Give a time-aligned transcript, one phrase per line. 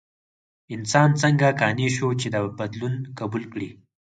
[0.75, 3.69] انسان څنګه قانع شو چې دا بدلون قبول کړي؟